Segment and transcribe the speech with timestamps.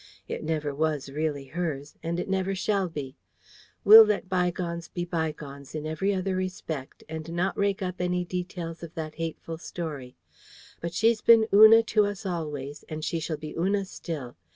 [0.27, 3.17] It never was really hers, and it never shall be.
[3.83, 8.81] We'll let bygones be bygones in every other respect, and not rake up any details
[8.81, 10.15] of that hateful story.
[10.79, 14.35] But she's been Una to us always, and she shall be Una still.